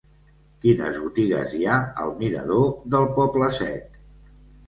[0.61, 2.65] Quines botigues hi ha al mirador
[2.95, 4.01] del Poble Sec?